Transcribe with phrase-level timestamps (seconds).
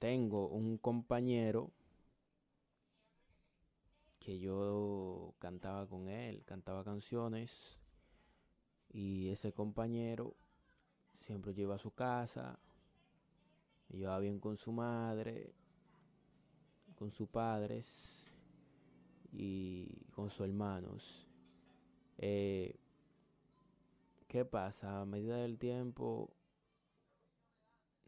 [0.00, 1.70] Tengo un compañero
[4.18, 7.82] que yo cantaba con él, cantaba canciones
[8.92, 10.34] y ese compañero
[11.12, 12.58] siempre iba a su casa,
[13.88, 15.52] me llevaba bien con su madre,
[16.98, 18.34] con sus padres
[19.32, 21.28] y con sus hermanos.
[22.16, 22.74] Eh,
[24.28, 25.02] ¿Qué pasa?
[25.02, 26.30] A medida del tiempo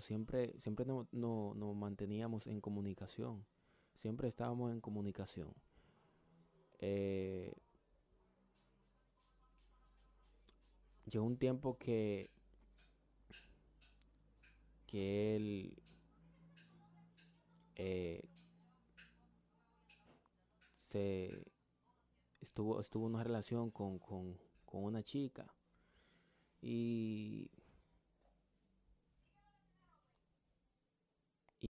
[0.00, 3.44] Siempre, siempre nos no, nos manteníamos en comunicación.
[3.94, 5.54] Siempre estábamos en comunicación.
[6.78, 7.54] Eh,
[11.06, 12.30] llegó un tiempo que,
[14.86, 15.82] que él
[17.76, 18.28] eh,
[20.74, 21.42] se
[22.40, 25.46] estuvo, estuvo en una relación con, con, con una chica.
[26.60, 27.50] Y